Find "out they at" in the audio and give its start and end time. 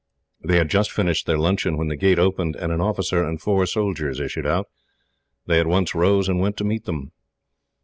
4.47-5.67